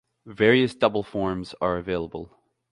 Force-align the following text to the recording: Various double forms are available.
Various 0.25 0.73
double 0.73 1.03
forms 1.03 1.53
are 1.61 1.77
available. 1.77 2.35